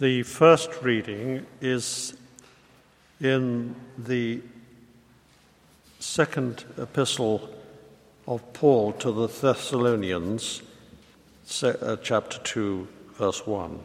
[0.00, 2.16] The first reading is
[3.20, 4.42] in the
[6.00, 7.48] second epistle
[8.26, 10.62] of Paul to the Thessalonians,
[11.62, 13.78] uh, chapter 2, verse 1.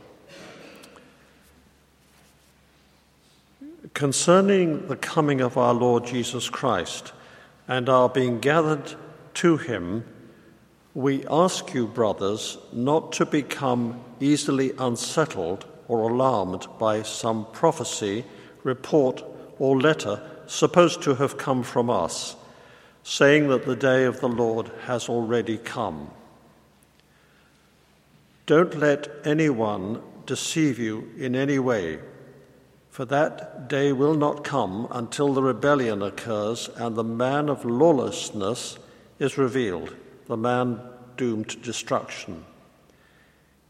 [3.94, 7.14] Concerning the coming of our Lord Jesus Christ
[7.68, 8.96] and our being gathered
[9.36, 10.06] to him,
[10.96, 18.24] we ask you, brothers, not to become easily unsettled or alarmed by some prophecy,
[18.64, 19.22] report,
[19.58, 22.38] or letter supposed to have come from us,
[23.04, 26.10] saying that the day of the Lord has already come.
[28.46, 32.00] Don't let anyone deceive you in any way,
[32.90, 38.78] for that day will not come until the rebellion occurs and the man of lawlessness
[39.20, 39.96] is revealed,
[40.28, 40.80] the man
[41.18, 42.46] doomed to destruction.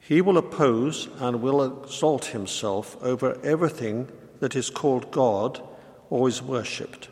[0.10, 4.08] He will oppose and will exalt himself over everything
[4.40, 5.62] that is called God
[6.10, 7.10] or is worshipped,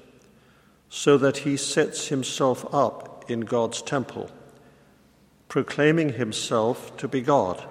[0.90, 4.32] so that he sets himself up in God's temple,
[5.48, 7.64] proclaiming himself to be God.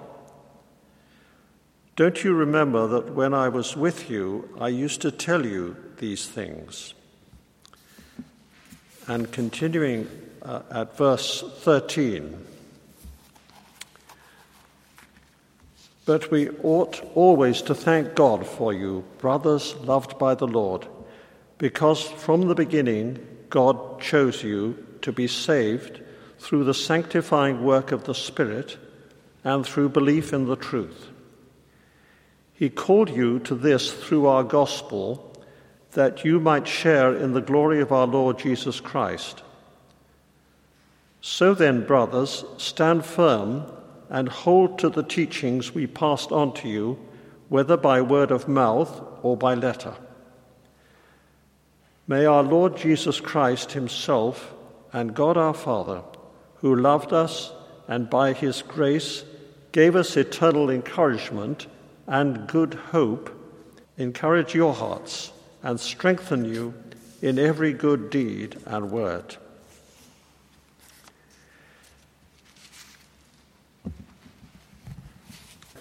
[1.97, 6.25] Don't you remember that when I was with you, I used to tell you these
[6.25, 6.93] things?
[9.07, 10.07] And continuing
[10.41, 12.45] uh, at verse 13.
[16.07, 20.87] But we ought always to thank God for you, brothers loved by the Lord,
[21.57, 23.19] because from the beginning
[23.49, 26.01] God chose you to be saved
[26.39, 28.77] through the sanctifying work of the Spirit
[29.43, 31.09] and through belief in the truth.
[32.53, 35.35] He called you to this through our gospel,
[35.91, 39.43] that you might share in the glory of our Lord Jesus Christ.
[41.19, 43.65] So then, brothers, stand firm
[44.09, 46.99] and hold to the teachings we passed on to you,
[47.49, 49.93] whether by word of mouth or by letter.
[52.07, 54.53] May our Lord Jesus Christ Himself
[54.93, 56.01] and God our Father,
[56.55, 57.51] who loved us
[57.87, 59.23] and by His grace
[59.71, 61.67] gave us eternal encouragement
[62.07, 63.29] and good hope,
[63.97, 65.31] encourage your hearts
[65.61, 66.73] and strengthen you
[67.21, 69.35] in every good deed and word.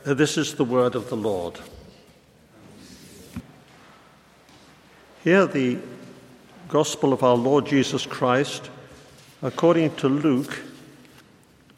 [0.05, 1.59] This is the word of the Lord.
[5.25, 5.79] Hear the
[6.69, 8.71] gospel of our Lord Jesus Christ,
[9.43, 10.59] according to Luke,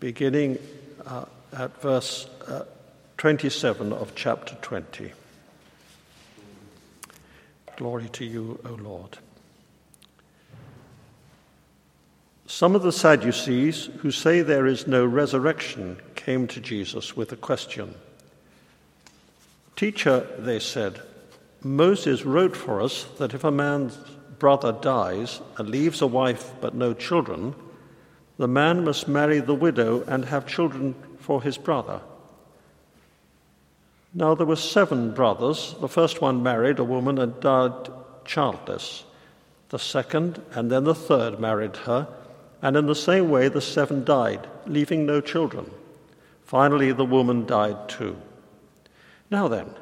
[0.01, 0.59] beginning
[1.07, 2.65] uh, at verse uh,
[3.17, 5.13] 27 of chapter 20.
[7.77, 9.19] Glory to you, O Lord.
[12.47, 17.37] Some of the Sadducees, who say there is no resurrection, came to Jesus with a
[17.37, 17.95] question.
[19.79, 21.01] Teacher, they said,
[21.63, 23.97] Moses wrote for us that if a man's
[24.41, 27.55] brother dies and leaves a wife but no children,
[28.39, 32.01] the man must marry the widow and have children for his brother.
[34.13, 35.77] Now there were seven brothers.
[35.81, 37.89] The first one married a woman and died
[38.25, 39.05] childless.
[39.69, 42.09] The second and then the third married her,
[42.63, 45.71] and in the same way the seven died, leaving no children.
[46.43, 48.17] Finally, the woman died too.
[49.31, 49.75] Now then,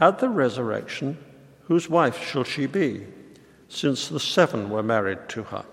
[0.00, 1.18] at the resurrection,
[1.64, 3.06] whose wife shall she be,
[3.68, 5.64] since the seven were married to her?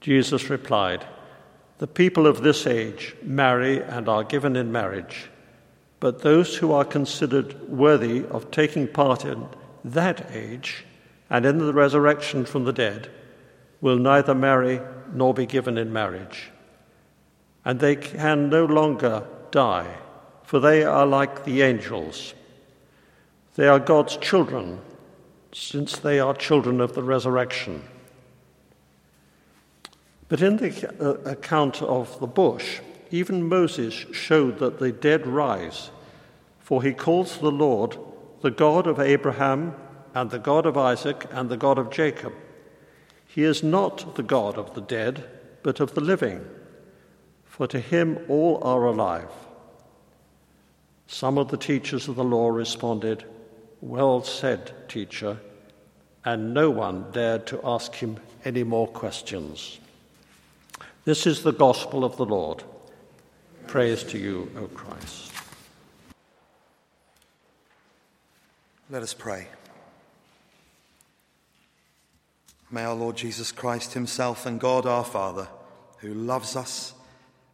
[0.00, 1.06] Jesus replied,
[1.78, 5.28] The people of this age marry and are given in marriage,
[6.00, 9.46] but those who are considered worthy of taking part in
[9.84, 10.84] that age
[11.28, 13.10] and in the resurrection from the dead
[13.80, 14.80] will neither marry
[15.12, 16.50] nor be given in marriage.
[17.64, 19.98] And they can no longer die
[20.46, 22.32] for they are like the angels.
[23.56, 24.80] They are God's children,
[25.52, 27.82] since they are children of the resurrection.
[30.28, 32.78] But in the uh, account of the bush,
[33.10, 35.90] even Moses showed that the dead rise,
[36.60, 37.98] for he calls the Lord
[38.42, 39.74] the God of Abraham
[40.14, 42.32] and the God of Isaac and the God of Jacob.
[43.26, 45.28] He is not the God of the dead,
[45.64, 46.44] but of the living,
[47.44, 49.30] for to him all are alive.
[51.06, 53.24] Some of the teachers of the law responded,
[53.80, 55.38] Well said, teacher,
[56.24, 59.78] and no one dared to ask him any more questions.
[61.04, 62.64] This is the gospel of the Lord.
[63.66, 65.32] Praise to you, O Christ.
[68.90, 69.48] Let us pray.
[72.70, 75.48] May our Lord Jesus Christ Himself and God our Father,
[75.98, 76.94] who loves us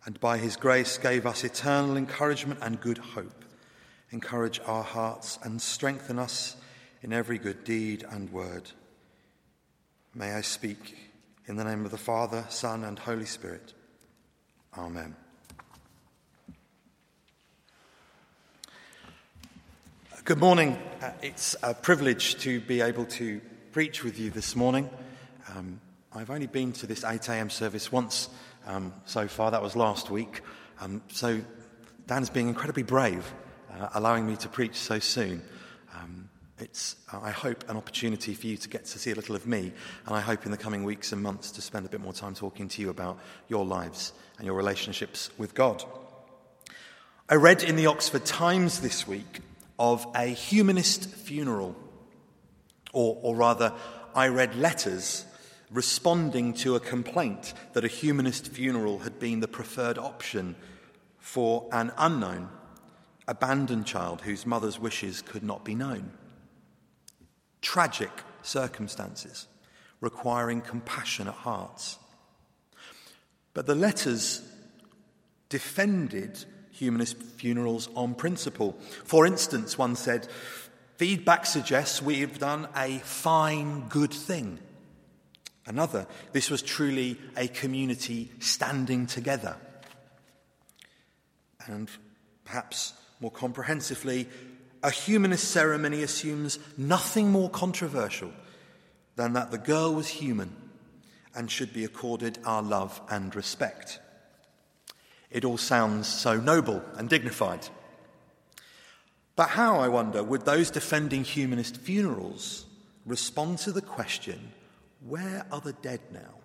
[0.04, 3.41] and by His grace gave us eternal encouragement and good hope,
[4.12, 6.56] encourage our hearts, and strengthen us
[7.02, 8.70] in every good deed and word.
[10.14, 10.96] May I speak
[11.46, 13.72] in the name of the Father, Son, and Holy Spirit.
[14.76, 15.16] Amen.
[20.24, 20.78] Good morning.
[21.00, 23.40] Uh, it's a privilege to be able to
[23.72, 24.88] preach with you this morning.
[25.48, 25.80] Um,
[26.12, 27.50] I've only been to this 8 a.m.
[27.50, 28.28] service once
[28.66, 30.42] um, so far, that was last week.
[30.80, 31.40] Um, so
[32.06, 33.32] Dan's being incredibly brave,
[33.78, 35.42] uh, allowing me to preach so soon.
[35.94, 36.28] Um,
[36.58, 39.72] it's, I hope, an opportunity for you to get to see a little of me,
[40.06, 42.34] and I hope in the coming weeks and months to spend a bit more time
[42.34, 45.84] talking to you about your lives and your relationships with God.
[47.28, 49.40] I read in the Oxford Times this week
[49.78, 51.74] of a humanist funeral,
[52.92, 53.72] or, or rather,
[54.14, 55.24] I read letters
[55.70, 60.54] responding to a complaint that a humanist funeral had been the preferred option
[61.18, 62.48] for an unknown,
[63.28, 66.12] abandoned child whose mother's wishes could not be known.
[67.60, 68.10] Tragic
[68.42, 69.46] circumstances
[70.00, 71.98] requiring compassionate hearts.
[73.54, 74.42] But the letters
[75.48, 78.72] defended humanist funerals on principle.
[79.04, 80.26] For instance, one said,
[80.96, 84.58] Feedback suggests we've done a fine, good thing.
[85.66, 89.56] Another, this was truly a community standing together.
[91.66, 91.88] And
[92.44, 94.28] perhaps more comprehensively,
[94.82, 98.32] a humanist ceremony assumes nothing more controversial
[99.14, 100.54] than that the girl was human
[101.34, 104.00] and should be accorded our love and respect.
[105.30, 107.68] It all sounds so noble and dignified.
[109.36, 112.66] But how, I wonder, would those defending humanist funerals
[113.06, 114.52] respond to the question
[115.08, 116.40] where are the dead now?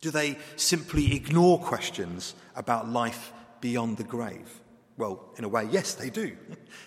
[0.00, 4.60] Do they simply ignore questions about life beyond the grave?
[4.96, 6.36] Well, in a way, yes, they do.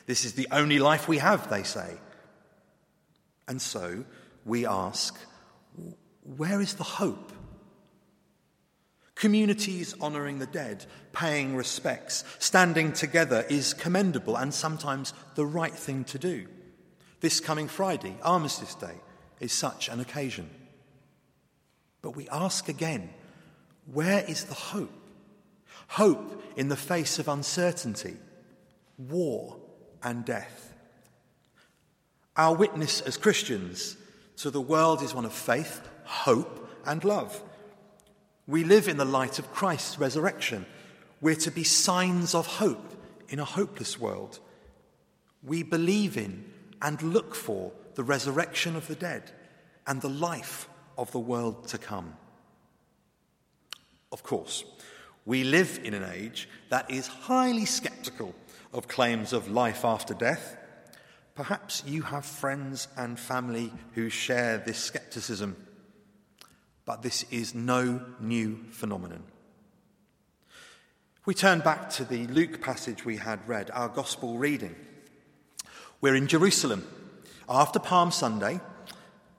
[0.05, 1.97] This is the only life we have, they say.
[3.47, 4.05] And so
[4.45, 5.17] we ask,
[6.23, 7.31] where is the hope?
[9.15, 16.03] Communities honouring the dead, paying respects, standing together is commendable and sometimes the right thing
[16.05, 16.47] to do.
[17.19, 18.93] This coming Friday, Armistice Day,
[19.39, 20.49] is such an occasion.
[22.01, 23.09] But we ask again
[23.91, 24.96] where is the hope?
[25.87, 28.17] Hope in the face of uncertainty,
[28.97, 29.57] war,
[30.03, 30.73] and death.
[32.35, 33.97] Our witness as Christians
[34.37, 37.41] to the world is one of faith, hope, and love.
[38.45, 40.65] We live in the light of Christ's resurrection.
[41.19, 42.93] We're to be signs of hope
[43.29, 44.39] in a hopeless world.
[45.43, 46.45] We believe in
[46.81, 49.31] and look for the resurrection of the dead
[49.87, 52.13] and the life of the world to come.
[54.11, 54.63] Of course,
[55.27, 58.33] we live in an age that is highly skeptical
[58.73, 60.55] of claims of life after death.
[61.35, 65.57] Perhaps you have friends and family who share this skepticism,
[66.85, 69.21] but this is no new phenomenon.
[71.25, 74.77] We turn back to the Luke passage we had read, our gospel reading.
[75.99, 76.87] We're in Jerusalem
[77.49, 78.61] after Palm Sunday,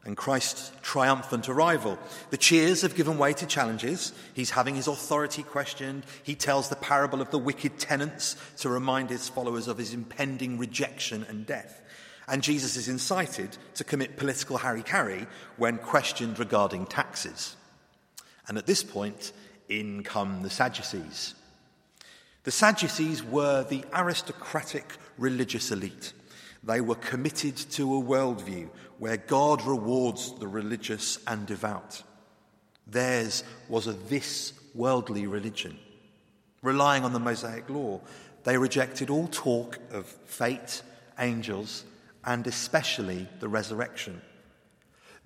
[0.05, 1.99] and Christ's triumphant arrival.
[2.31, 4.13] The cheers have given way to challenges.
[4.33, 6.05] He's having his authority questioned.
[6.23, 10.59] He tells the parable of the wicked tenants to remind his followers of his impending
[10.59, 11.83] rejection and death.
[12.27, 17.57] And Jesus is incited to commit political hara-kiri when questioned regarding taxes.
[18.47, 19.33] And at this point,
[19.69, 21.35] in come the Sadducees.
[22.45, 26.13] The Sadducees were the aristocratic religious elite.
[26.63, 32.03] They were committed to a worldview where God rewards the religious and devout.
[32.87, 35.79] Theirs was a this worldly religion.
[36.63, 38.01] Relying on the Mosaic law,
[38.45, 40.83] they rejected all talk of fate,
[41.19, 41.85] angels,
[42.25, 44.21] and especially the resurrection.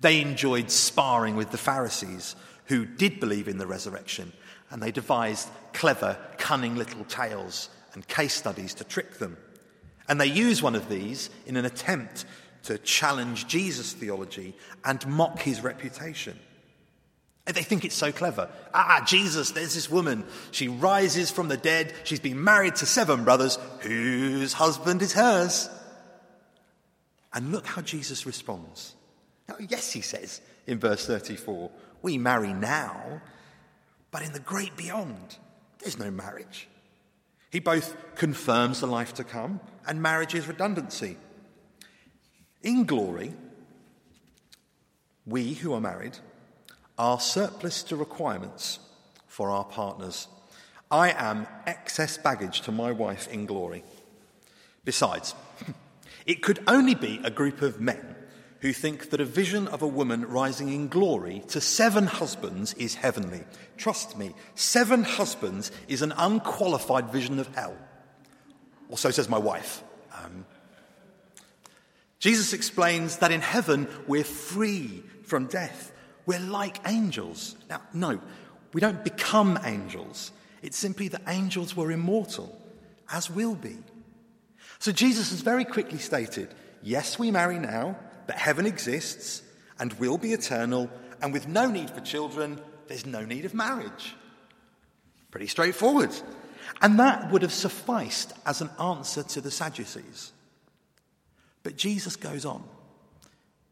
[0.01, 2.35] They enjoyed sparring with the Pharisees,
[2.65, 4.31] who did believe in the resurrection,
[4.69, 9.37] and they devised clever, cunning little tales and case studies to trick them.
[10.07, 12.25] And they use one of these in an attempt
[12.63, 16.37] to challenge Jesus' theology and mock his reputation.
[17.45, 18.49] They think it's so clever.
[18.73, 20.23] Ah, Jesus, there's this woman.
[20.51, 21.93] She rises from the dead.
[22.05, 25.69] She's been married to seven brothers whose husband is hers.
[27.33, 28.95] And look how Jesus responds.
[29.49, 31.69] Now, yes, he says in verse 34,
[32.01, 33.21] we marry now,
[34.11, 35.37] but in the great beyond,
[35.79, 36.69] there's no marriage.
[37.53, 41.17] He both confirms the life to come and marriage's redundancy.
[42.63, 43.35] In glory,
[45.27, 46.17] we who are married
[46.97, 48.79] are surplus to requirements
[49.27, 50.27] for our partners.
[50.89, 53.83] I am excess baggage to my wife in glory.
[54.83, 55.35] Besides,
[56.25, 58.12] it could only be a group of men
[58.63, 62.95] who think that a vision of a woman rising in glory to seven husbands is
[62.95, 63.43] heavenly.
[63.75, 67.75] Trust me, seven husbands is an unqualified vision of hell.
[68.87, 69.83] Or so says my wife.
[70.17, 70.45] Um,
[72.19, 75.91] Jesus explains that in heaven we're free from death.
[76.25, 77.57] We're like angels.
[77.69, 78.21] Now, no,
[78.71, 80.31] we don't become angels.
[80.61, 82.57] It's simply that angels were immortal,
[83.11, 83.75] as will be.
[84.79, 86.47] So Jesus has very quickly stated
[86.81, 89.41] yes, we marry now, but heaven exists
[89.79, 90.89] and will be eternal,
[91.21, 94.15] and with no need for children, there's no need of marriage.
[95.31, 96.11] Pretty straightforward.
[96.81, 100.31] And that would have sufficed as an answer to the Sadducees.
[101.63, 102.63] But Jesus goes on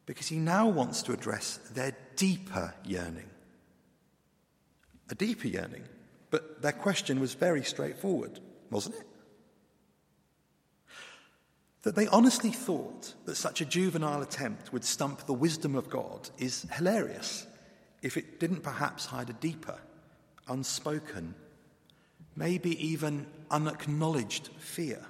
[0.06, 3.30] because he now wants to address their deeper yearning.
[5.10, 5.84] A deeper yearning.
[6.30, 8.40] But their question was very straightforward,
[8.70, 9.06] wasn't it?
[11.84, 16.30] That they honestly thought that such a juvenile attempt would stump the wisdom of God
[16.38, 17.48] is hilarious
[18.02, 19.78] if it didn't perhaps hide a deeper,
[20.48, 21.34] unspoken,
[22.36, 25.04] maybe even unacknowledged fear.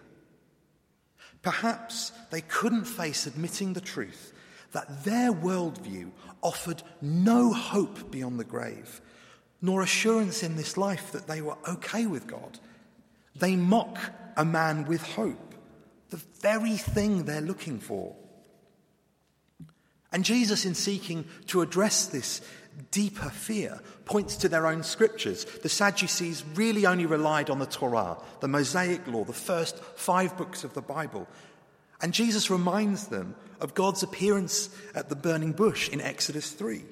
[1.42, 4.34] Perhaps they couldn't face admitting the truth
[4.72, 6.12] that their worldview
[6.42, 9.02] offered no hope beyond the grave,
[9.62, 12.60] nor assurance in this life that they were okay with God.
[13.36, 13.98] They mock
[14.38, 15.51] a man with hope,
[16.12, 18.16] the very thing they're looking for.
[20.12, 22.42] And Jesus, in seeking to address this
[22.92, 25.46] deeper fear, points to their own scriptures.
[25.46, 30.64] The Sadducees really only relied on the Torah, the Mosaic law, the first five books
[30.64, 31.28] of the Bible.
[32.02, 36.84] And Jesus reminds them of God's appearance at the burning bush in Exodus 3.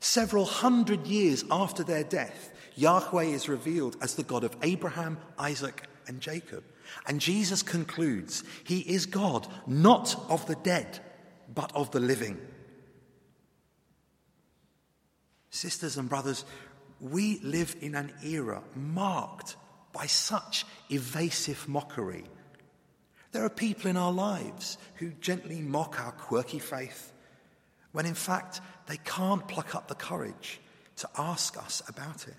[0.00, 5.86] Several hundred years after their death, Yahweh is revealed as the God of Abraham, Isaac,
[6.08, 6.64] and Jacob.
[7.06, 11.00] And Jesus concludes, He is God, not of the dead,
[11.52, 12.40] but of the living.
[15.50, 16.44] Sisters and brothers,
[17.00, 19.56] we live in an era marked
[19.92, 22.24] by such evasive mockery.
[23.32, 27.12] There are people in our lives who gently mock our quirky faith,
[27.92, 30.60] when in fact they can't pluck up the courage
[30.96, 32.36] to ask us about it.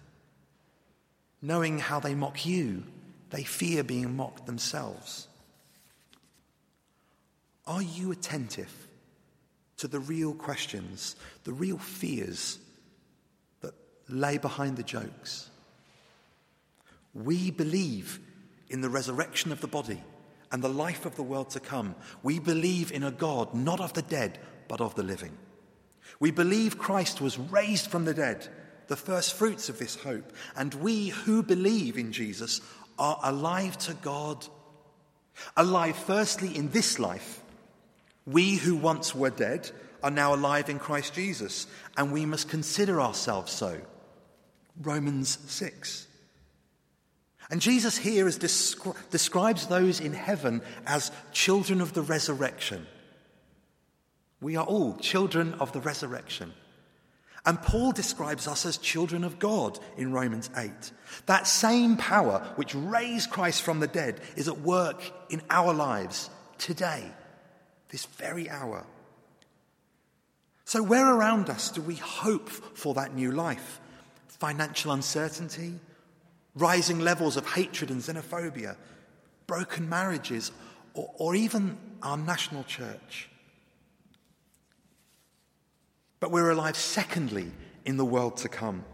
[1.42, 2.84] Knowing how they mock you,
[3.34, 5.28] they fear being mocked themselves.
[7.68, 8.72] Are you attentive
[9.84, 12.58] to the real questions, the real fears
[13.60, 13.74] that
[14.08, 15.50] lay behind the jokes.
[17.14, 18.20] We believe
[18.70, 20.02] in the resurrection of the body
[20.54, 21.96] and the life of the world to come.
[22.24, 25.38] We believe in a God not of the dead, but of the living.
[26.20, 28.48] We believe Christ was raised from the dead,
[28.88, 30.32] the first fruits of this hope.
[30.56, 32.62] And we who believe in Jesus
[32.98, 34.46] are alive to God.
[35.58, 37.42] Alive, firstly, in this life.
[38.26, 39.70] We who once were dead
[40.02, 43.80] are now alive in Christ Jesus, and we must consider ourselves so.
[44.82, 46.08] Romans 6.
[47.50, 52.88] And Jesus here is descri- describes those in heaven as children of the resurrection.
[54.42, 56.54] We are all children of the resurrection.
[57.46, 60.72] And Paul describes us as children of God in Romans 8.
[61.26, 66.30] That same power which raised Christ from the dead is at work in our lives
[66.58, 67.12] today,
[67.90, 68.86] this very hour.
[70.64, 73.82] So, where around us do we hope for that new life?
[74.44, 75.74] financial uncertainty,
[76.54, 78.76] rising levels of hatred and xenophobia,
[79.48, 80.52] broken marriages,
[80.94, 83.30] or, or even our national church.
[86.24, 87.52] But we're alive, secondly,
[87.84, 88.86] in the world to come.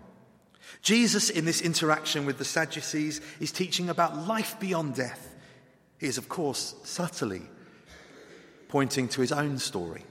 [0.82, 5.36] Jesus, in this interaction with the Sadducees, is teaching about life beyond death.
[6.00, 7.44] He is, of course, subtly
[8.68, 10.06] pointing to his own story.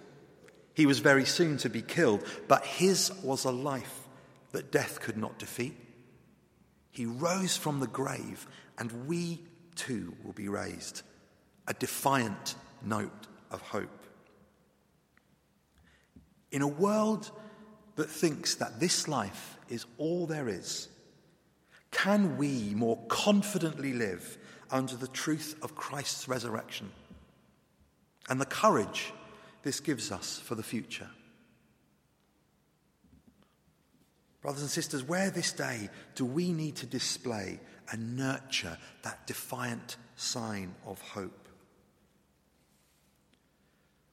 [0.75, 4.07] He was very soon to be killed, but his was a life
[4.53, 5.75] that death could not defeat.
[6.93, 8.47] He rose from the grave,
[8.79, 9.41] and we
[9.75, 11.03] too will be raised.
[11.67, 14.07] A defiant note of hope.
[16.51, 17.31] In a world
[17.97, 20.89] that thinks that this life is all there is,
[21.91, 24.39] can we more confidently live
[24.71, 26.91] under the truth of Christ's resurrection
[28.29, 29.13] and the courage
[29.63, 31.09] this gives us for the future?
[34.41, 37.59] Brothers and sisters, where this day do we need to display
[37.91, 41.49] and nurture that defiant sign of hope?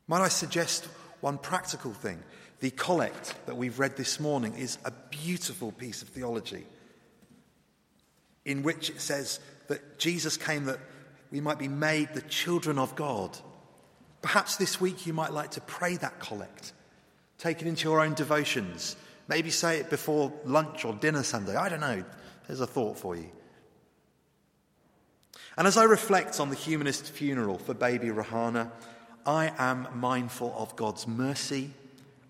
[0.08, 0.88] Might I suggest
[1.26, 2.24] one practical thing?
[2.60, 6.68] The collect that we've read this morning is a beautiful piece of theology
[8.46, 10.78] in which it says that Jesus came that
[11.32, 13.36] we might be made the children of God.
[14.22, 16.74] Perhaps this week you might like to pray that collect,
[17.40, 18.96] take it into your own devotions,
[19.28, 21.56] maybe say it before lunch or dinner Sunday.
[21.56, 22.06] I don't know.
[22.46, 23.32] There's a thought for you.
[25.58, 28.70] And as I reflect on the humanist funeral for baby Rahana,
[29.26, 31.72] I am mindful of God's mercy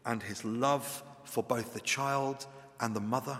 [0.05, 2.45] and his love for both the child
[2.79, 3.39] and the mother.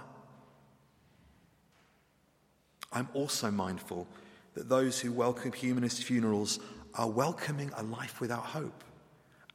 [2.92, 4.08] I'm also mindful
[4.56, 6.60] that those who welcome humanist funerals
[6.94, 8.84] are welcoming a life without hope.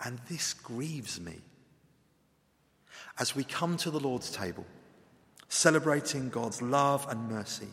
[0.04, 1.36] And this grieves me.
[3.18, 4.64] As we come to the Lord's table,
[5.48, 7.68] celebrating God's love and mercy,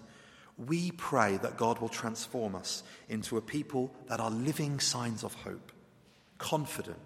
[0.58, 5.34] we pray that God will transform us into a people that are living signs of
[5.36, 5.72] hope,
[6.38, 7.00] confident,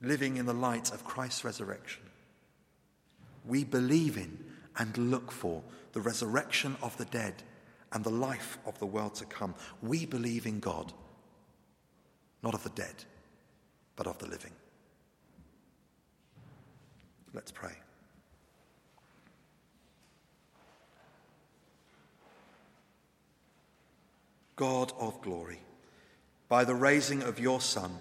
[0.00, 2.02] living in the light of Christ's resurrection.
[3.46, 4.38] We believe in
[4.76, 5.62] and look for
[5.92, 7.42] the resurrection of the dead
[7.92, 9.54] and the life of the world to come.
[9.82, 10.92] We believe in God,
[12.42, 13.04] not of the dead,
[13.94, 14.52] but of the living.
[17.32, 17.72] Let's pray.
[24.56, 25.60] God of glory,
[26.48, 28.00] by the raising of your Son,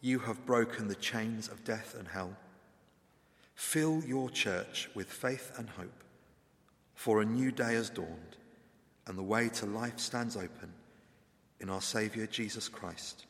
[0.00, 2.36] you have broken the chains of death and hell.
[3.54, 6.04] Fill your church with faith and hope,
[6.94, 8.36] for a new day has dawned,
[9.06, 10.72] and the way to life stands open
[11.60, 13.26] in our Saviour Jesus Christ.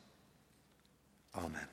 [1.37, 1.69] Amen.